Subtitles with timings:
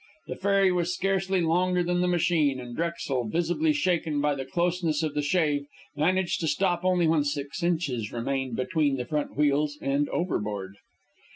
[0.25, 5.03] The ferry was scarcely longer than the machine, and Drexel, visibly shaken by the closeness
[5.03, 9.77] of the shave, managed to stop only when six inches remained between the front wheels
[9.79, 10.77] and overboard.